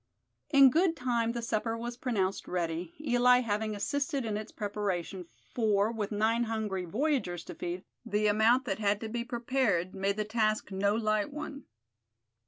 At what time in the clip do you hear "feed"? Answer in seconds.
7.53-7.83